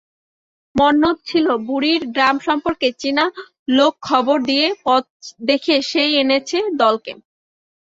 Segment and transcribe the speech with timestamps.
[0.75, 3.25] মন্মথ ছিল বুড়ীর গ্রামসম্পর্কে চেনা
[3.71, 5.05] লোক–খবর দিয়ে পথ
[5.47, 7.11] দেখিয়ে সে-ই এনেছে দলকে।